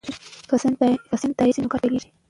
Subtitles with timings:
[0.49, 0.55] که
[1.21, 2.09] سند تایید شي نو کار پیلیږي.